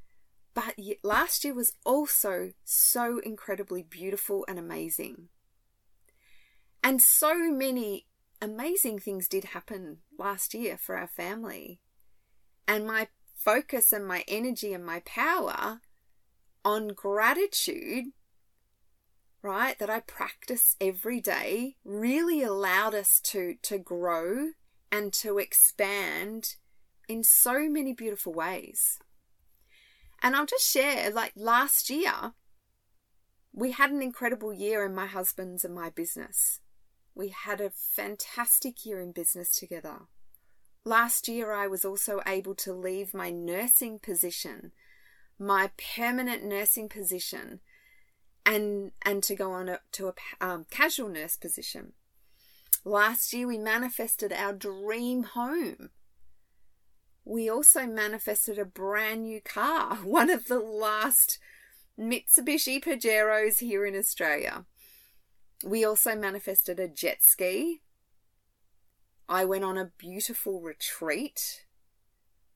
But 0.54 0.74
last 1.02 1.44
year 1.44 1.54
was 1.54 1.72
also 1.84 2.52
so 2.64 3.20
incredibly 3.24 3.82
beautiful 3.82 4.44
and 4.48 4.58
amazing. 4.58 5.28
And 6.82 7.00
so 7.00 7.34
many 7.50 8.06
amazing 8.40 8.98
things 8.98 9.28
did 9.28 9.44
happen 9.44 9.98
last 10.18 10.54
year 10.54 10.76
for 10.76 10.96
our 10.96 11.08
family. 11.08 11.80
And 12.66 12.86
my 12.86 13.08
focus 13.36 13.92
and 13.92 14.06
my 14.06 14.24
energy 14.28 14.72
and 14.72 14.84
my 14.84 15.02
power 15.04 15.80
on 16.64 16.88
gratitude, 16.88 18.06
right, 19.42 19.78
that 19.78 19.90
I 19.90 20.00
practice 20.00 20.76
every 20.80 21.20
day 21.20 21.76
really 21.84 22.42
allowed 22.42 22.94
us 22.94 23.20
to, 23.24 23.56
to 23.62 23.78
grow 23.78 24.50
and 24.92 25.12
to 25.14 25.38
expand 25.38 26.56
in 27.08 27.24
so 27.24 27.68
many 27.68 27.92
beautiful 27.92 28.32
ways. 28.32 28.98
And 30.22 30.36
I'll 30.36 30.46
just 30.46 30.70
share 30.70 31.10
like 31.10 31.32
last 31.34 31.90
year, 31.90 32.34
we 33.52 33.72
had 33.72 33.90
an 33.90 34.02
incredible 34.02 34.52
year 34.52 34.84
in 34.84 34.94
my 34.94 35.06
husband's 35.06 35.64
and 35.64 35.74
my 35.74 35.90
business. 35.90 36.60
We 37.20 37.28
had 37.28 37.60
a 37.60 37.68
fantastic 37.68 38.86
year 38.86 38.98
in 38.98 39.12
business 39.12 39.54
together. 39.54 40.06
Last 40.86 41.28
year, 41.28 41.52
I 41.52 41.66
was 41.66 41.84
also 41.84 42.22
able 42.26 42.54
to 42.54 42.72
leave 42.72 43.12
my 43.12 43.28
nursing 43.28 43.98
position, 43.98 44.72
my 45.38 45.70
permanent 45.94 46.44
nursing 46.44 46.88
position, 46.88 47.60
and 48.46 48.92
and 49.02 49.22
to 49.24 49.34
go 49.34 49.52
on 49.52 49.68
a, 49.68 49.80
to 49.92 50.08
a 50.08 50.14
um, 50.40 50.64
casual 50.70 51.10
nurse 51.10 51.36
position. 51.36 51.92
Last 52.86 53.34
year, 53.34 53.46
we 53.46 53.58
manifested 53.58 54.32
our 54.32 54.54
dream 54.54 55.24
home. 55.24 55.90
We 57.26 57.50
also 57.50 57.86
manifested 57.86 58.58
a 58.58 58.64
brand 58.64 59.24
new 59.24 59.42
car, 59.42 59.96
one 60.04 60.30
of 60.30 60.46
the 60.46 60.58
last 60.58 61.38
Mitsubishi 61.98 62.82
Pajeros 62.82 63.58
here 63.58 63.84
in 63.84 63.94
Australia. 63.94 64.64
We 65.64 65.84
also 65.84 66.14
manifested 66.14 66.80
a 66.80 66.88
jet 66.88 67.22
ski. 67.22 67.82
I 69.28 69.44
went 69.44 69.64
on 69.64 69.76
a 69.76 69.92
beautiful 69.98 70.60
retreat 70.60 71.66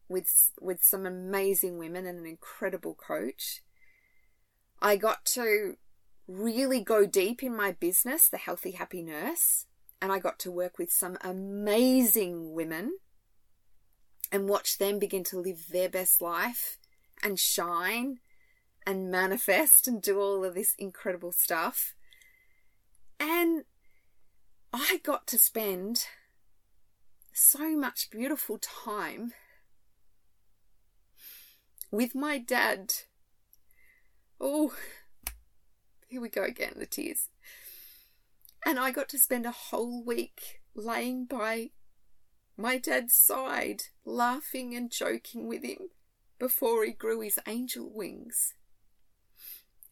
with 0.08 0.52
with 0.60 0.84
some 0.84 1.06
amazing 1.06 1.78
women 1.78 2.06
and 2.06 2.18
an 2.18 2.26
incredible 2.26 2.94
coach. 2.94 3.62
I 4.80 4.96
got 4.96 5.24
to 5.26 5.76
really 6.26 6.80
go 6.80 7.06
deep 7.06 7.42
in 7.42 7.56
my 7.56 7.72
business, 7.72 8.28
the 8.28 8.38
Healthy 8.38 8.72
Happy 8.72 9.02
Nurse, 9.02 9.66
and 10.00 10.10
I 10.10 10.18
got 10.18 10.38
to 10.40 10.50
work 10.50 10.78
with 10.78 10.90
some 10.90 11.16
amazing 11.20 12.52
women 12.52 12.98
and 14.32 14.48
watch 14.48 14.78
them 14.78 14.98
begin 14.98 15.24
to 15.24 15.38
live 15.38 15.68
their 15.70 15.88
best 15.88 16.20
life 16.20 16.78
and 17.22 17.38
shine 17.38 18.18
and 18.86 19.10
manifest 19.10 19.86
and 19.86 20.02
do 20.02 20.18
all 20.18 20.44
of 20.44 20.54
this 20.54 20.74
incredible 20.78 21.32
stuff. 21.32 21.94
And 23.18 23.64
I 24.72 25.00
got 25.02 25.26
to 25.28 25.38
spend 25.38 26.06
so 27.32 27.76
much 27.76 28.10
beautiful 28.10 28.58
time 28.58 29.32
with 31.90 32.14
my 32.14 32.38
dad. 32.38 32.92
Oh, 34.40 34.74
here 36.08 36.20
we 36.20 36.28
go 36.28 36.42
again, 36.42 36.74
the 36.76 36.86
tears. 36.86 37.28
And 38.66 38.78
I 38.78 38.90
got 38.90 39.08
to 39.10 39.18
spend 39.18 39.46
a 39.46 39.52
whole 39.52 40.02
week 40.04 40.60
laying 40.74 41.26
by 41.26 41.70
my 42.56 42.78
dad's 42.78 43.14
side, 43.14 43.84
laughing 44.04 44.74
and 44.74 44.90
joking 44.90 45.46
with 45.46 45.64
him 45.64 45.90
before 46.38 46.84
he 46.84 46.92
grew 46.92 47.20
his 47.20 47.38
angel 47.46 47.90
wings. 47.92 48.54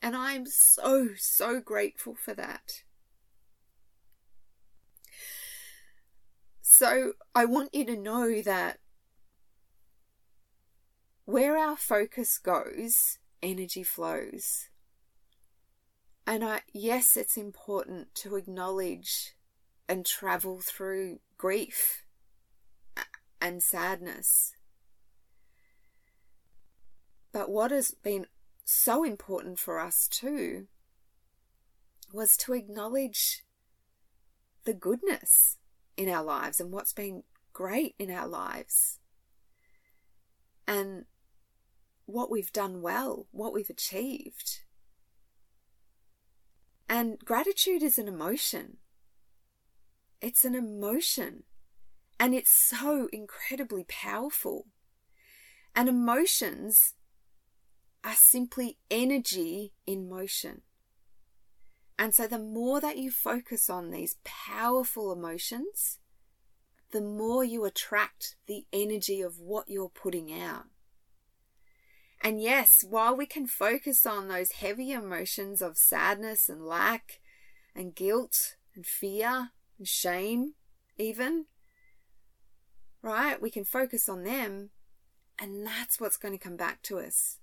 And 0.01 0.17
I 0.17 0.33
am 0.33 0.47
so, 0.47 1.11
so 1.17 1.61
grateful 1.61 2.15
for 2.15 2.35
that. 2.35 2.83
So 6.83 7.13
I 7.33 7.45
want 7.45 7.73
you 7.73 7.85
to 7.85 7.97
know 7.97 8.43
that 8.43 8.81
where 11.27 11.57
our 11.57 11.77
focus 11.77 12.39
goes, 12.39 13.19
energy 13.41 13.85
flows. 13.85 14.69
And 16.27 16.43
I, 16.45 16.63
yes, 16.73 17.17
it's 17.17 17.37
important 17.37 18.13
to 18.17 18.35
acknowledge 18.35 19.37
and 19.89 20.05
travel 20.05 20.59
through 20.61 21.21
grief 21.39 22.03
and 23.41 23.63
sadness. 23.63 24.57
But 27.31 27.49
what 27.49 27.71
has 27.71 27.93
been 27.93 28.27
so 28.65 29.05
important 29.05 29.61
for 29.61 29.79
us 29.79 30.09
too 30.09 30.67
was 32.13 32.37
to 32.39 32.55
acknowledge 32.55 33.45
the 34.65 34.75
goodness 34.75 35.59
in 35.97 36.09
our 36.09 36.25
lives 36.25 36.61
and 36.61 36.73
what's 36.73 36.93
been 36.93 37.23
great 37.53 37.95
in 37.99 38.11
our 38.11 38.27
lives 38.27 38.99
and 40.67 41.05
what 42.07 42.31
we've 42.31 42.53
done 42.53 42.83
well, 42.83 43.27
what 43.31 43.53
we've 43.53 43.71
achieved. 43.71 44.61
And 46.89 47.19
gratitude 47.25 47.83
is 47.83 47.99
an 47.99 48.09
emotion. 48.09 48.79
It's 50.21 50.45
an 50.45 50.55
emotion. 50.55 51.45
And 52.21 52.35
it's 52.35 52.53
so 52.53 53.09
incredibly 53.13 53.85
powerful. 53.89 54.67
And 55.75 55.89
emotions 55.89 56.95
are 58.05 58.15
simply 58.15 58.79
energy 58.91 59.73
in 59.87 60.09
motion. 60.09 60.63
And 62.03 62.13
so, 62.13 62.27
the 62.27 62.37
more 62.37 62.81
that 62.81 62.99
you 62.99 63.13
focus 63.13 63.71
on 63.71 63.93
these 63.93 64.17
powerful 64.25 65.13
emotions, 65.13 66.01
the 66.91 67.01
more 67.01 67.45
you 67.45 67.65
attract 67.65 68.35
the 68.49 68.67
energy 68.73 69.21
of 69.21 69.39
what 69.39 69.69
you're 69.69 69.89
putting 69.89 70.33
out. 70.33 70.65
And 72.21 72.43
yes, 72.43 72.85
while 72.91 73.17
we 73.17 73.25
can 73.25 73.47
focus 73.47 74.05
on 74.05 74.27
those 74.27 74.51
heavy 74.51 74.91
emotions 74.91 75.63
of 75.63 75.79
sadness 75.79 76.49
and 76.49 76.67
lack 76.67 77.21
and 77.73 77.95
guilt 77.95 78.57
and 78.75 78.85
fear 78.85 79.51
and 79.79 79.87
shame, 79.87 80.55
even, 80.99 81.45
right? 83.01 83.41
We 83.41 83.49
can 83.49 83.65
focus 83.65 84.09
on 84.09 84.25
them, 84.25 84.71
and 85.39 85.65
that's 85.65 86.01
what's 86.01 86.17
going 86.17 86.37
to 86.37 86.45
come 86.45 86.57
back 86.57 86.83
to 86.83 86.99
us. 86.99 87.39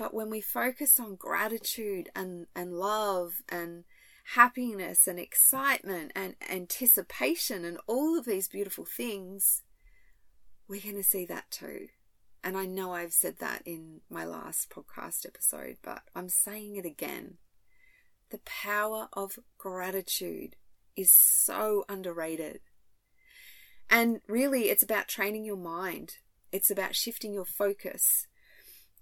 But 0.00 0.14
when 0.14 0.30
we 0.30 0.40
focus 0.40 0.98
on 0.98 1.16
gratitude 1.16 2.08
and, 2.16 2.46
and 2.56 2.72
love 2.72 3.42
and 3.50 3.84
happiness 4.34 5.06
and 5.06 5.18
excitement 5.18 6.12
and 6.16 6.36
anticipation 6.50 7.66
and 7.66 7.76
all 7.86 8.18
of 8.18 8.24
these 8.24 8.48
beautiful 8.48 8.86
things, 8.86 9.60
we're 10.66 10.80
going 10.80 10.96
to 10.96 11.02
see 11.02 11.26
that 11.26 11.50
too. 11.50 11.88
And 12.42 12.56
I 12.56 12.64
know 12.64 12.94
I've 12.94 13.12
said 13.12 13.40
that 13.40 13.60
in 13.66 14.00
my 14.08 14.24
last 14.24 14.70
podcast 14.70 15.26
episode, 15.26 15.76
but 15.82 16.00
I'm 16.16 16.30
saying 16.30 16.76
it 16.76 16.86
again. 16.86 17.34
The 18.30 18.40
power 18.46 19.08
of 19.12 19.38
gratitude 19.58 20.56
is 20.96 21.12
so 21.12 21.84
underrated. 21.90 22.60
And 23.90 24.22
really, 24.26 24.70
it's 24.70 24.82
about 24.82 25.08
training 25.08 25.44
your 25.44 25.58
mind, 25.58 26.14
it's 26.52 26.70
about 26.70 26.96
shifting 26.96 27.34
your 27.34 27.44
focus 27.44 28.26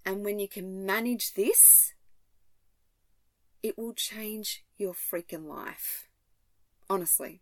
and 0.05 0.23
when 0.23 0.39
you 0.39 0.47
can 0.47 0.85
manage 0.85 1.33
this, 1.33 1.93
it 3.61 3.77
will 3.77 3.93
change 3.93 4.63
your 4.77 4.93
freaking 4.93 5.45
life. 5.45 6.07
Honestly. 6.89 7.41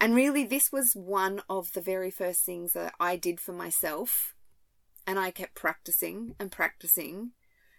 And 0.00 0.14
really, 0.14 0.44
this 0.44 0.72
was 0.72 0.94
one 0.94 1.42
of 1.48 1.72
the 1.72 1.80
very 1.80 2.10
first 2.10 2.44
things 2.44 2.72
that 2.72 2.94
I 2.98 3.16
did 3.16 3.40
for 3.40 3.52
myself. 3.52 4.34
And 5.06 5.18
I 5.18 5.30
kept 5.30 5.54
practicing 5.54 6.34
and 6.38 6.52
practicing. 6.52 7.32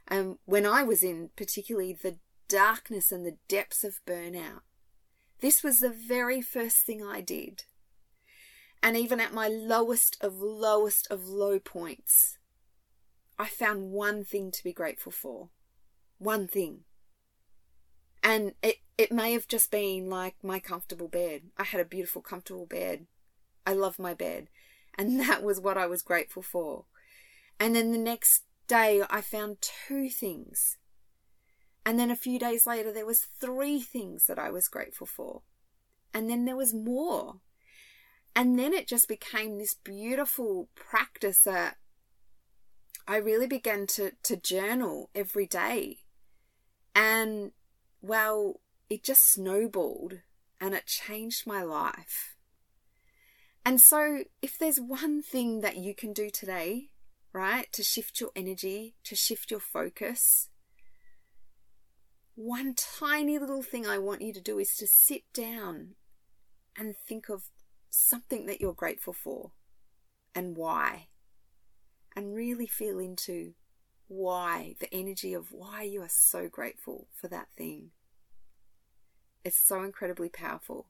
And 0.07 0.38
when 0.45 0.65
I 0.65 0.84
was 0.84 1.03
in 1.03 1.29
particularly 1.36 1.93
the 1.93 2.17
darkness 2.47 3.12
and 3.12 3.25
the 3.25 3.38
depths 3.47 3.84
of 3.84 4.01
burnout, 4.05 4.62
this 5.39 5.63
was 5.63 5.79
the 5.79 5.89
very 5.89 6.41
first 6.41 6.77
thing 6.77 7.03
I 7.03 7.21
did. 7.21 7.63
And 8.84 8.97
even 8.97 9.19
at 9.19 9.34
my 9.34 9.47
lowest 9.47 10.17
of 10.21 10.39
lowest 10.39 11.07
of 11.10 11.27
low 11.27 11.60
points, 11.60 12.38
I 13.41 13.47
found 13.47 13.91
one 13.91 14.23
thing 14.23 14.51
to 14.51 14.63
be 14.63 14.71
grateful 14.71 15.12
for. 15.12 15.49
One 16.19 16.47
thing. 16.47 16.82
And 18.21 18.54
it, 18.62 18.77
it 18.97 19.12
may 19.12 19.34
have 19.34 19.47
just 19.47 19.71
been 19.71 20.10
like 20.10 20.36
my 20.43 20.60
comfortable 20.60 21.08
bed. 21.08 21.43
I 21.58 21.63
had 21.63 21.82
a 21.82 21.86
beautiful, 21.86 22.21
comfortable 22.21 22.67
bed. 22.67 23.08
I 23.65 23.73
love 23.73 23.97
my 23.97 24.13
bed. 24.13 24.49
And 24.97 25.19
that 25.27 25.43
was 25.43 25.60
what 25.60 25.77
I 25.77 25.88
was 25.88 26.04
grateful 26.04 26.43
for. 26.43 26.86
And 27.60 27.75
then 27.75 27.91
the 27.91 27.97
next 27.97 28.43
day, 28.67 29.01
I 29.10 29.21
found 29.21 29.58
two 29.62 30.10
things 30.10 30.77
And 31.86 31.99
then 31.99 32.12
a 32.12 32.15
few 32.15 32.38
days 32.39 32.67
later, 32.67 32.91
there 32.93 33.06
was 33.06 33.21
three 33.39 33.82
things 33.82 34.27
that 34.27 34.38
I 34.38 34.51
was 34.51 34.67
grateful 34.67 35.08
for. 35.08 35.41
And 36.13 36.30
then 36.30 36.45
there 36.45 36.56
was 36.56 36.73
more. 36.73 37.38
And 38.36 38.58
then 38.58 38.73
it 38.73 38.88
just 38.88 39.08
became 39.08 39.58
this 39.58 39.73
beautiful 39.73 40.69
practice 40.75 41.41
that 41.43 41.77
I 43.12 43.17
really 43.17 43.45
began 43.45 43.88
to, 43.88 44.13
to 44.24 44.38
journal 44.38 45.10
every 45.13 45.45
day. 45.45 45.97
And 46.95 47.52
well, 48.02 48.62
it 48.89 49.04
just 49.04 49.30
snowballed 49.34 50.19
and 50.62 50.74
it 50.74 50.86
changed 50.86 51.45
my 51.45 51.62
life. 51.62 52.38
And 53.65 53.82
so, 53.82 54.24
if 54.41 54.58
there's 54.58 54.80
one 54.80 55.21
thing 55.21 55.60
that 55.60 55.76
you 55.76 55.93
can 55.93 56.13
do 56.13 56.30
today, 56.30 56.91
right, 57.34 57.69
to 57.74 57.84
shift 57.84 58.21
your 58.21 58.30
energy, 58.34 58.95
to 59.04 59.13
shift 59.17 59.52
your 59.52 59.60
focus, 59.60 60.47
one 62.36 62.76
tiny 62.76 63.38
little 63.38 63.62
thing 63.62 63.86
I 63.86 63.97
want 63.97 64.21
you 64.21 64.32
to 64.32 64.41
do 64.41 64.58
is 64.58 64.74
to 64.78 64.88
sit 64.88 65.24
down 65.34 65.95
and 66.78 66.95
think 67.10 67.28
of 67.28 67.50
something 67.89 68.45
that 68.45 68.62
you're 68.62 68.71
grateful 68.71 69.12
for 69.12 69.52
and 70.34 70.56
why. 70.56 71.08
And 72.15 72.36
really 72.36 72.67
feel 72.67 73.00
into 73.00 73.54
why, 74.08 74.76
the 74.80 74.93
energy 74.93 75.34
of 75.34 75.52
why 75.52 75.84
you 75.84 76.02
are 76.02 76.10
so 76.10 76.50
grateful 76.50 77.08
for 77.15 77.28
that 77.30 77.47
thing. 77.56 77.91
It's 79.45 79.58
so 79.58 79.84
incredibly 79.84 80.30
powerful. 80.30 80.88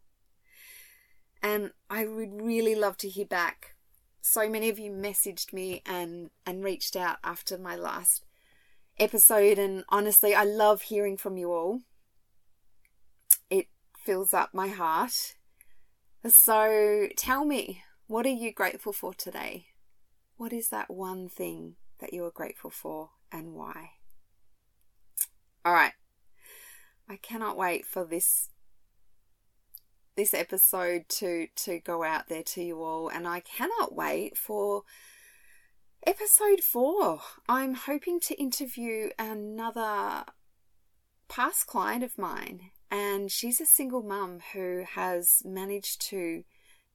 And 1.43 1.71
I 1.89 2.07
would 2.07 2.41
really 2.41 2.75
love 2.75 2.97
to 2.97 3.09
hear 3.09 3.25
back. 3.25 3.75
So 4.21 4.49
many 4.49 4.69
of 4.69 4.79
you 4.79 4.91
messaged 4.91 5.53
me 5.53 5.81
and, 5.85 6.31
and 6.45 6.63
reached 6.63 6.95
out 6.95 7.17
after 7.23 7.57
my 7.57 7.75
last 7.75 8.25
episode, 8.99 9.57
and 9.57 9.83
honestly, 9.89 10.35
I 10.35 10.43
love 10.43 10.83
hearing 10.83 11.17
from 11.17 11.37
you 11.37 11.51
all. 11.51 11.81
It 13.49 13.67
fills 13.97 14.33
up 14.33 14.53
my 14.53 14.67
heart. 14.67 15.35
So 16.27 17.07
tell 17.17 17.45
me, 17.45 17.83
what 18.07 18.25
are 18.27 18.29
you 18.29 18.53
grateful 18.53 18.93
for 18.93 19.13
today? 19.13 19.67
What 20.41 20.53
is 20.53 20.69
that 20.69 20.89
one 20.89 21.29
thing 21.29 21.75
that 21.99 22.13
you 22.15 22.25
are 22.25 22.31
grateful 22.31 22.71
for 22.71 23.11
and 23.31 23.53
why? 23.53 23.91
All 25.63 25.71
right. 25.71 25.93
I 27.07 27.17
cannot 27.17 27.55
wait 27.55 27.85
for 27.85 28.05
this 28.05 28.49
this 30.15 30.33
episode 30.33 31.07
to 31.09 31.45
to 31.57 31.77
go 31.77 32.03
out 32.03 32.27
there 32.27 32.41
to 32.41 32.63
you 32.63 32.81
all 32.81 33.07
and 33.07 33.27
I 33.27 33.41
cannot 33.41 33.93
wait 33.93 34.35
for 34.35 34.81
episode 36.07 36.61
4. 36.61 37.21
I'm 37.47 37.75
hoping 37.75 38.19
to 38.21 38.41
interview 38.41 39.11
another 39.19 40.23
past 41.29 41.67
client 41.67 42.03
of 42.03 42.17
mine 42.17 42.71
and 42.89 43.31
she's 43.31 43.61
a 43.61 43.67
single 43.67 44.01
mum 44.01 44.39
who 44.53 44.85
has 44.95 45.43
managed 45.45 46.01
to 46.09 46.45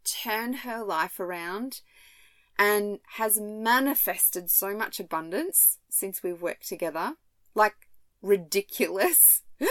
turn 0.03 0.53
her 0.53 0.83
life 0.83 1.21
around 1.21 1.83
and 2.59 3.01
has 3.17 3.41
manifested 3.41 4.51
so 4.51 4.75
much 4.75 5.01
abundance 5.01 5.79
since 5.89 6.23
we've 6.23 6.43
worked 6.43 6.69
together. 6.69 7.15
Like 7.55 7.75
ridiculous. 8.23 9.43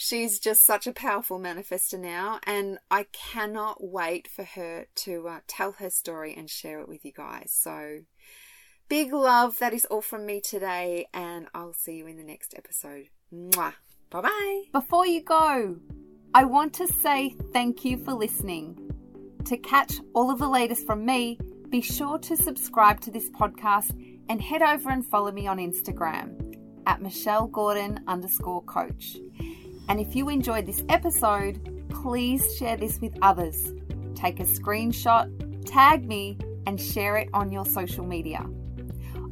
she's 0.00 0.38
just 0.38 0.64
such 0.64 0.86
a 0.86 0.92
powerful 0.92 1.38
manifester 1.38 2.00
now, 2.00 2.40
and 2.44 2.78
I 2.90 3.06
cannot 3.12 3.84
wait 3.84 4.26
for 4.26 4.44
her 4.44 4.86
to 4.96 5.28
uh, 5.28 5.40
tell 5.46 5.72
her 5.72 5.90
story 5.90 6.34
and 6.34 6.48
share 6.48 6.80
it 6.80 6.88
with 6.88 7.04
you 7.04 7.12
guys. 7.12 7.52
So, 7.52 8.00
big 8.88 9.12
love. 9.12 9.58
That 9.58 9.74
is 9.74 9.84
all 9.84 10.00
from 10.00 10.24
me 10.24 10.40
today, 10.40 11.06
and 11.12 11.48
I'll 11.54 11.74
see 11.74 11.96
you 11.96 12.06
in 12.06 12.16
the 12.16 12.24
next 12.24 12.54
episode. 12.56 13.08
Mwah. 13.32 13.74
Bye 14.08 14.22
bye. 14.22 14.62
Before 14.72 15.06
you 15.06 15.22
go, 15.22 15.76
I 16.34 16.44
want 16.44 16.72
to 16.74 16.86
say 16.86 17.34
thank 17.52 17.84
you 17.84 18.02
for 18.02 18.12
listening. 18.12 18.90
To 19.44 19.56
catch 19.56 19.94
all 20.14 20.30
of 20.30 20.38
the 20.38 20.48
latest 20.48 20.86
from 20.86 21.04
me, 21.04 21.38
be 21.70 21.80
sure 21.80 22.18
to 22.18 22.36
subscribe 22.36 23.00
to 23.00 23.12
this 23.12 23.30
podcast 23.30 23.92
and 24.28 24.42
head 24.42 24.60
over 24.60 24.90
and 24.90 25.06
follow 25.06 25.30
me 25.30 25.46
on 25.46 25.58
Instagram 25.58 26.56
at 26.86 27.00
Michelle 27.00 27.46
Gordon 27.46 28.00
underscore 28.08 28.62
coach. 28.64 29.16
And 29.88 30.00
if 30.00 30.16
you 30.16 30.28
enjoyed 30.28 30.66
this 30.66 30.82
episode, 30.88 31.86
please 31.88 32.56
share 32.56 32.76
this 32.76 33.00
with 33.00 33.16
others. 33.22 33.72
Take 34.16 34.40
a 34.40 34.44
screenshot, 34.44 35.30
tag 35.64 36.06
me, 36.06 36.38
and 36.66 36.80
share 36.80 37.16
it 37.16 37.28
on 37.32 37.52
your 37.52 37.64
social 37.64 38.04
media. 38.04 38.44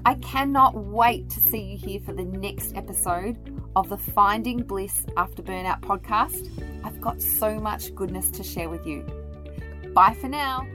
I 0.05 0.15
cannot 0.15 0.77
wait 0.77 1.29
to 1.31 1.41
see 1.41 1.61
you 1.61 1.77
here 1.77 2.01
for 2.01 2.13
the 2.13 2.25
next 2.25 2.77
episode 2.77 3.37
of 3.75 3.89
the 3.89 3.99
Finding 3.99 4.63
Bliss 4.63 5.05
After 5.17 5.43
Burnout 5.43 5.81
podcast. 5.81 6.49
I've 6.85 7.01
got 7.01 7.21
so 7.21 7.59
much 7.59 7.95
goodness 7.97 8.31
to 8.31 8.45
share 8.45 8.69
with 8.69 8.87
you. 8.87 9.05
Bye 9.93 10.17
for 10.21 10.29
now. 10.29 10.67